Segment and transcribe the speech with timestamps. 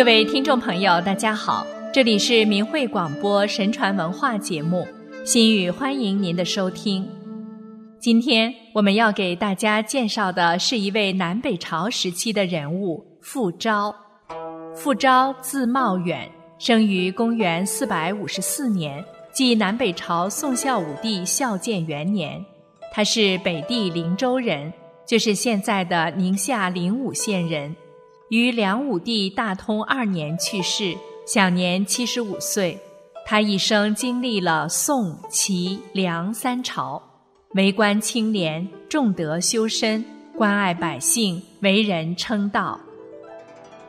[0.00, 4.88] 各位听众朋友，大家好，这里是明慧广播神传文化节目，
[5.26, 7.06] 心语欢迎您的收听。
[7.98, 13.94] 今天我们要给大家介绍的是一位南北朝时期的人物傅昭。
[14.74, 16.26] 傅昭字茂远，
[16.58, 19.04] 生于公元四百五十四年，
[19.34, 22.42] 即南北朝宋孝武帝孝建元年。
[22.90, 24.72] 他是北地灵州人，
[25.06, 27.76] 就是现在的宁夏灵武县人。
[28.30, 32.78] 于梁武帝大通二年去世，享年七十五岁。
[33.26, 37.02] 他一生经历了宋、齐、梁三朝，
[37.54, 40.04] 为官清廉，重德修身，
[40.36, 42.78] 关爱百姓，为人称道。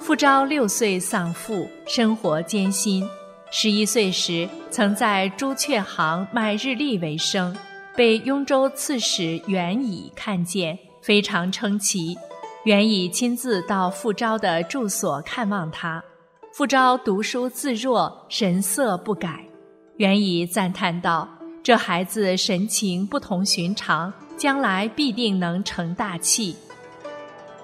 [0.00, 3.08] 傅昭六岁丧父，生活艰辛。
[3.52, 7.56] 十一岁时，曾在朱雀行卖日历为生，
[7.94, 12.16] 被雍州刺史袁乙看见，非常称奇。
[12.64, 16.02] 袁以亲自到傅昭的住所看望他，
[16.50, 19.44] 傅昭读书自若，神色不改。
[19.98, 21.28] 袁以赞叹道
[21.62, 26.56] ：“这孩子神情不同寻常，将来必定能成大器。”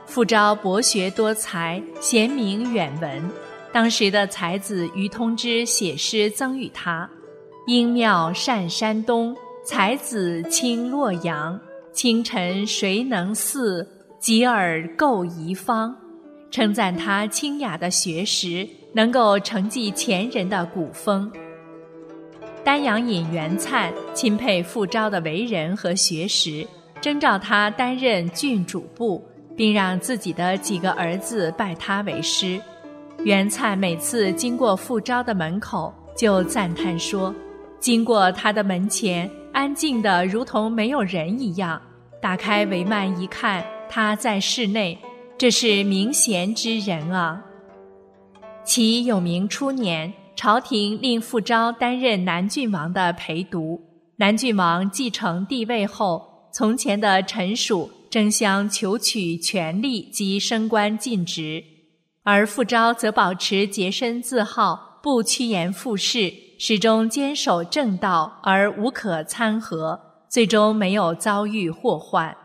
[0.04, 3.30] 傅昭博学多才，贤明远闻。
[3.72, 7.08] 当时的才子于通之写诗赠予他
[7.66, 11.58] ：“英妙善山东，才子清洛阳。
[11.90, 13.88] 清晨谁能似？”
[14.20, 15.96] 吉尔构遗方，
[16.50, 21.32] 称赞他清雅的学识，能够承继前人的古风。
[22.62, 26.66] 丹阳尹袁粲钦佩傅昭的为人和学识，
[27.00, 29.26] 征召他担任郡主簿，
[29.56, 32.60] 并让自己的几个儿子拜他为师。
[33.24, 37.34] 袁粲每次经过傅昭的门口，就赞叹说
[37.80, 41.80] ：“经过他的门前，安静的如同没有人一样。
[42.20, 44.96] 打开帷幔一看。”他在室内，
[45.36, 47.44] 这是明贤之人啊。
[48.64, 53.80] 其有明初年，朝廷令傅昭担任南郡王的陪读。
[54.18, 61.64] 南郡王继承帝位后，从前的臣属争相求取权力及升官进职，
[62.22, 69.98] 而傅昭则保持洁身自好，不趋炎附势，始终坚守正道而无可参合，
[70.28, 72.36] 最终没有遭遇祸患。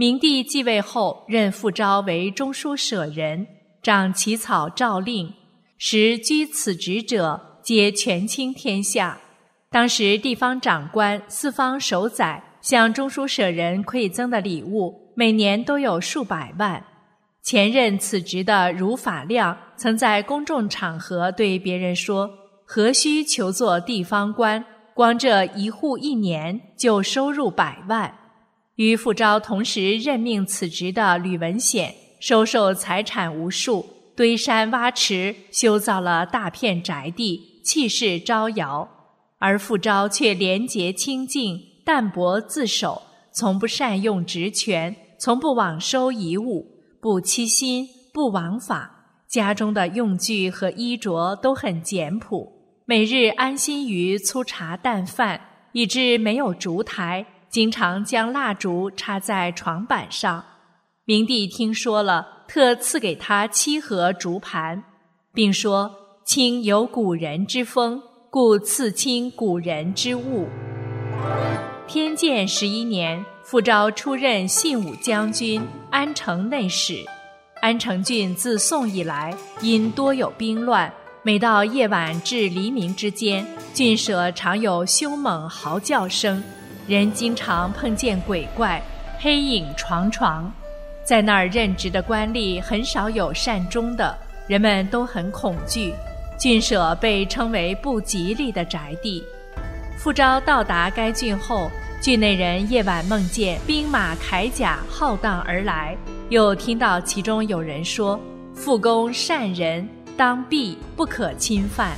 [0.00, 3.44] 明帝继位后，任傅昭为中书舍人，
[3.82, 5.34] 掌起草诏令，
[5.76, 9.18] 时居此职者皆权倾天下。
[9.72, 16.80] 当时地方长官、四方守宰向中书舍人馈赠的礼物，每年都有数百万。
[17.42, 22.30] 前任此职的如法亮，曾在公众场合对别人说
[22.64, 24.64] ：“何须求做地方官？
[24.94, 28.14] 光这一户一年就收入百万。”
[28.78, 33.84] 与傅昭同时任命此职的吕文显，收受财产无数，
[34.14, 38.88] 堆山挖池，修造了大片宅地，气势招摇。
[39.40, 43.02] 而傅昭却廉洁清净，淡泊自守，
[43.32, 46.64] 从不善用职权，从不枉收遗物，
[47.00, 48.94] 不欺心，不枉法。
[49.26, 52.52] 家中的用具和衣着都很简朴，
[52.84, 55.40] 每日安心于粗茶淡饭，
[55.72, 57.26] 以致没有烛台。
[57.58, 60.44] 经常将蜡烛插在床板上，
[61.04, 64.80] 明帝听说了，特赐给他七盒竹盘，
[65.34, 65.90] 并说
[66.24, 70.46] ：“卿有古人之风，故赐卿古人之物。”
[71.88, 77.04] 天监十一年，傅昭出任信武将军、安城内史。
[77.60, 80.94] 安城郡自宋以来，因多有兵乱，
[81.24, 83.44] 每到夜晚至黎明之间，
[83.74, 86.40] 郡舍常有凶猛嚎叫声。
[86.88, 88.82] 人经常碰见鬼怪、
[89.18, 90.50] 黑影幢幢，
[91.04, 94.16] 在那儿任职的官吏很少有善终的，
[94.46, 95.92] 人们都很恐惧。
[96.38, 99.22] 郡舍被称为不吉利的宅地。
[99.98, 105.94] 傅昭到达该郡后，郡内人夜晚梦见兵马铠甲浩荡而来，
[106.30, 108.18] 又听到其中有人说
[108.56, 109.86] ：“傅公善人，
[110.16, 111.94] 当避，不可侵犯。”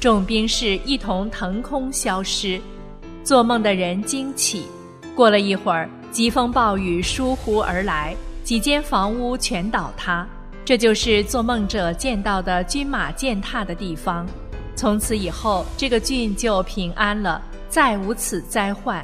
[0.00, 2.60] 众兵士一同腾空消失。
[3.24, 4.66] 做梦的人惊起，
[5.16, 10.28] 过了一会儿，疾风暴雨疏忽而来，几间房屋全倒塌。
[10.62, 14.26] 这就是做梦者见到的军马践踏的地方。
[14.76, 17.40] 从此以后，这个郡就平安了，
[17.70, 19.02] 再无此灾患。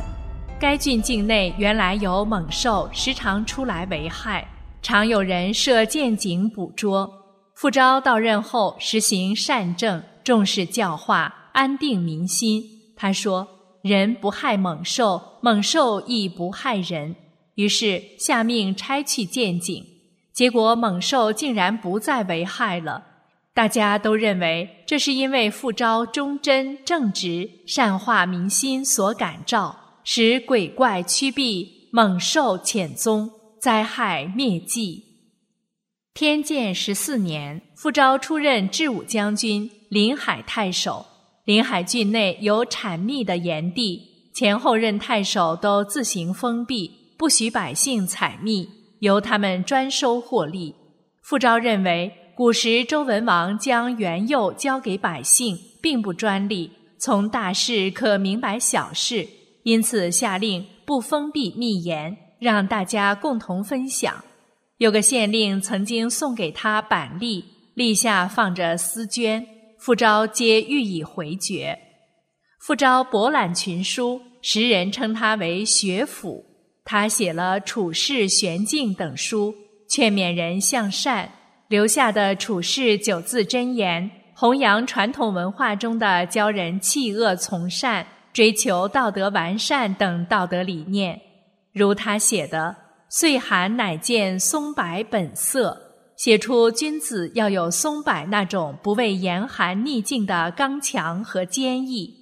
[0.59, 4.47] 该郡境内原来有猛兽，时常出来为害，
[4.83, 7.11] 常有人设陷阱捕捉。
[7.55, 12.63] 傅昭到任后，实行善政，重视教化，安定民心。
[12.95, 13.49] 他说。
[13.83, 17.17] 人不害猛兽，猛兽亦不害人。
[17.55, 19.85] 于是下命拆去陷阱，
[20.33, 23.05] 结果猛兽竟然不再为害了。
[23.53, 33.31] 大家都认为这是因为傅昭忠贞正直、善化民心所感召，使鬼怪驱避、猛兽潜踪、
[33.61, 35.05] 灾害灭迹。
[36.15, 41.05] 天监十四年，傅昭出任治武将军、临海太守。
[41.45, 48.69] 临海郡内有产蜜的盐地，前后任太守都自行封闭，不许百姓采蜜，
[49.01, 50.75] 由他们专收获利。
[51.23, 52.17] 傅昭认为。
[52.37, 59.29] 古时周文王将元佑交给百姓，并不专利，从大事可明白小事，
[59.65, 64.25] 因此下令不封闭密言，让大家共同分享。
[64.79, 67.45] 有个县令曾经送给他板栗，
[67.75, 69.45] 栗下放着丝绢，
[69.81, 71.79] 傅昭皆予以回绝。
[72.61, 76.45] 傅昭博览群书，时人称他为学府。
[76.85, 79.55] 他写了《处世玄境》等书，
[79.89, 81.33] 劝勉人向善。
[81.69, 91.19] 留下的处世九字真言，弘扬传统文化中的教人弃恶从善、追求道德完善等道德理念。
[91.73, 92.77] 如他写的
[93.09, 95.81] “岁寒乃见松柏本色”，
[96.21, 102.15] 写出君子要有松柏那种不畏严寒逆境的刚强和坚毅。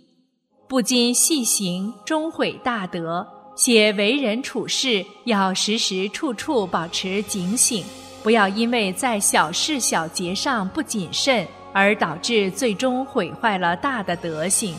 [0.68, 3.26] 不禁细行，终毁大德。
[3.56, 7.84] 写为人处事要时时处处保持警醒。
[8.22, 14.76] 不要因为在小事小节上不谨慎，而导致最终毁坏了大的德行。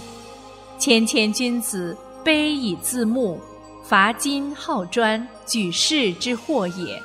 [0.77, 1.93] 谦谦君子，
[2.23, 3.37] 卑以自牧，
[3.83, 6.97] 伐金好砖，举世之祸也。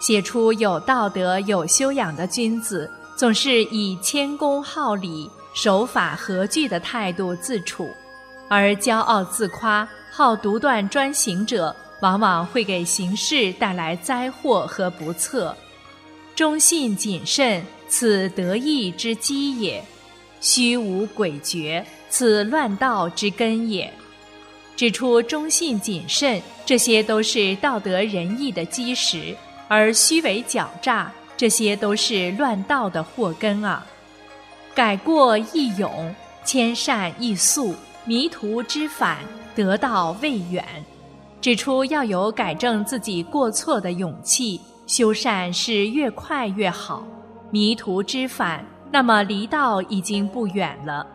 [0.00, 7.84] 写出有道德、有修养的君子，总是以谦恭好礼、守法合矩的态度自处；
[8.48, 15.54] 而骄傲自夸、好独断专行者，往往会给行事带来灾祸和不测。
[16.34, 19.82] 忠信谨慎，此得意之基也；
[20.40, 23.92] 虚无诡谲，此乱道之根也。
[24.76, 29.36] 指出忠信谨慎，这些都是道德仁义的基石；
[29.72, 33.86] 而虚伪狡诈，这些都是乱道的祸根啊。
[34.74, 36.12] 改过易勇，
[36.44, 37.72] 迁善易速，
[38.04, 39.18] 迷途知返，
[39.54, 40.64] 得道未远。
[41.40, 44.60] 指出要有改正自己过错的勇气。
[44.88, 47.04] 修善是越快越好，
[47.52, 51.06] 迷途知返，那么离道已经不远了。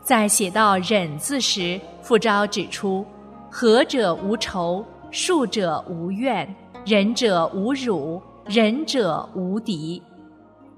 [0.00, 3.04] 在写到忍字时，傅昭指出：
[3.50, 6.54] 和者无仇，恕者无怨，
[6.86, 10.02] 仁者无辱，仁者无敌。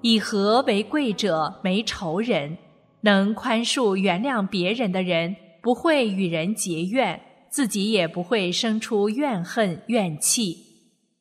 [0.03, 2.57] 以和为贵者没仇人，
[3.01, 7.21] 能宽恕原谅别人的人，不会与人结怨，
[7.51, 10.57] 自己也不会生出怨恨怨气。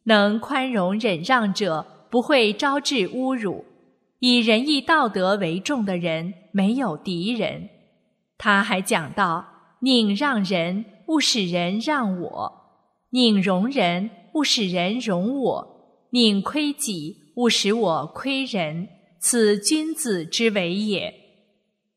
[0.03, 3.65] 能宽容忍让者，不会招致侮辱；
[4.19, 7.69] 以仁义道德为重的人，没有敌人。
[8.37, 9.47] 他还讲到：
[9.79, 12.51] 宁让人，勿使人让我；
[13.09, 18.87] 宁容人，勿使人容我；宁亏己，勿使我亏人。
[19.19, 21.13] 此君子之为也。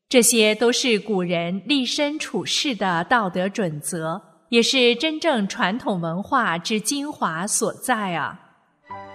[0.09, 4.21] 这些都是古人立身处世的道德准则。
[4.49, 8.39] 也是真正传统文化之精华所在啊！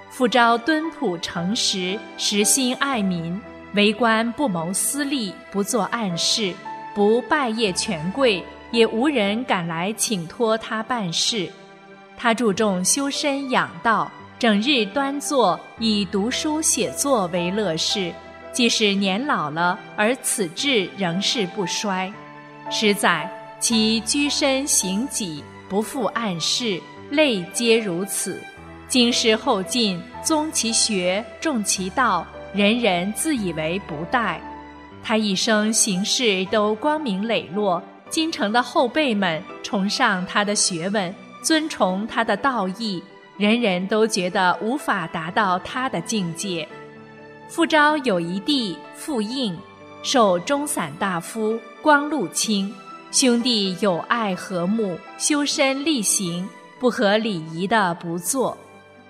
[0.09, 3.41] 傅昭敦朴诚实，实心爱民，
[3.75, 6.55] 为官不谋私利，不做暗事，
[6.95, 11.51] 不拜谒权贵，也无人敢来请托他办事。
[12.25, 18.11] 他注重修身养道，整日端坐，以读书写作为乐事。
[18.51, 22.11] 即使年老了，而此志仍是不衰。
[22.71, 23.31] 实在。
[23.61, 28.41] 其居身行己，不负暗事，类皆如此。
[28.89, 34.39] 经师后进，宗其学，重其道，人人自以为不殆。
[35.03, 41.15] 他一生行事都光明磊落，京城的后辈们崇尚他的学问，
[41.45, 43.03] 尊崇他的道义，
[43.37, 46.67] 人人都觉得无法达到他的境界。
[47.49, 49.55] 傅昭有一弟傅应，
[50.03, 52.73] 受中散大夫，光禄卿。
[53.13, 56.49] 兄弟友爱和睦，修身立行，
[56.81, 58.57] 不合礼仪的不做。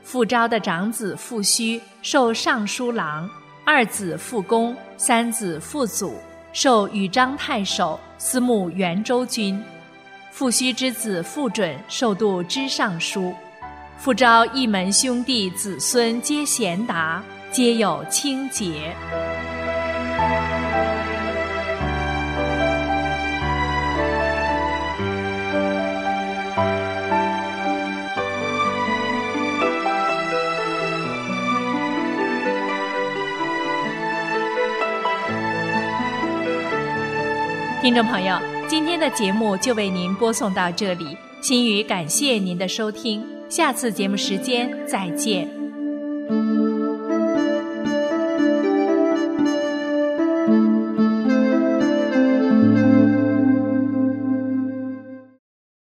[0.03, 3.31] 傅昭的长子傅须受尚书郎，
[3.65, 6.17] 二子傅公，三子傅祖
[6.53, 9.63] 受豫章太守，司牧元州军。
[10.37, 13.33] 父须之子傅准受度之尚书，
[13.97, 17.23] 复招一门兄弟子孙皆贤达，
[17.53, 18.93] 皆有清洁。
[37.81, 38.54] 听众朋友。
[38.67, 45.54] 今天的节目就为您播送到这里，心语感谢您的收听，下次节目时间再见。